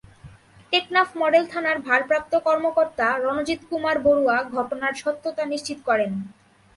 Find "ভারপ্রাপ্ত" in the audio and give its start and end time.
1.79-2.33